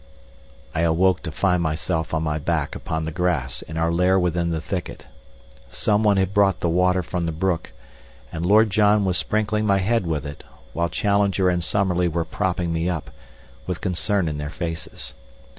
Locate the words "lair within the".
3.91-4.59